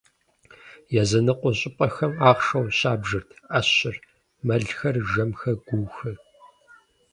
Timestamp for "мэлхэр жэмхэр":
4.45-5.55